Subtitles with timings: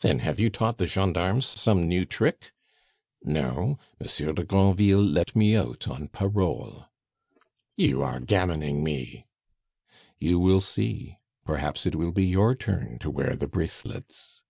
[0.00, 2.50] "Then have you taught the gendarmes some new trick?"
[3.22, 6.86] "No, Monsieur de Granville let me out on parole."
[7.76, 9.28] "You are gammoning me?"
[10.18, 11.18] "You will see.
[11.44, 14.42] Perhaps it will be your turn to wear the bracelets."